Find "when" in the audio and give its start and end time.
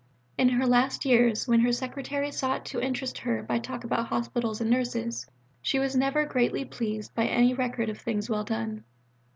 1.47-1.59